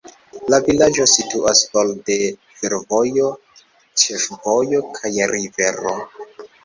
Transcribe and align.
La 0.51 0.59
vilaĝo 0.67 1.03
situas 1.11 1.61
for 1.73 1.91
de 2.07 2.15
fervojo, 2.61 3.27
ĉefvojo 4.05 4.83
kaj 4.99 5.13
rivero. 5.37 5.95